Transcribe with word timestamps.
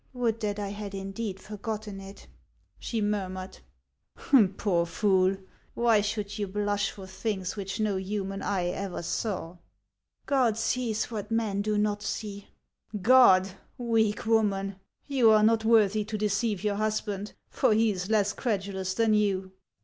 "Would 0.13 0.39
that 0.39 0.57
I 0.57 0.69
had 0.69 0.95
indeed 0.95 1.39
forgotten 1.39 1.99
it!" 2.01 2.25
she 2.79 3.01
murmured." 3.01 3.59
Poor 4.57 4.87
fool! 4.87 5.37
Why 5.75 6.01
should 6.01 6.39
you 6.39 6.47
blush 6.47 6.89
for 6.89 7.05
things 7.05 7.55
which 7.55 7.79
no 7.79 7.97
human 7.97 8.41
eye 8.41 8.65
ever 8.69 9.03
saw?"" 9.03 9.57
God 10.25 10.57
sees 10.57 11.11
what 11.11 11.29
men 11.29 11.61
do 11.61 11.77
not 11.77 12.01
see." 12.01 12.47
HANS 12.47 12.47
OF 12.47 12.49
ICELAND. 12.49 12.95
83" 12.95 12.99
God, 13.03 13.61
weak 13.77 14.25
woman! 14.25 14.75
You 15.05 15.29
are 15.29 15.43
not 15.43 15.65
worthy 15.65 16.03
to 16.05 16.17
deceive 16.17 16.63
your 16.63 16.77
husband, 16.77 17.33
for 17.51 17.71
he 17.75 17.91
is 17.91 18.09
less 18.09 18.33
credulous 18.33 18.95
than 18.95 19.13
you." 19.13 19.51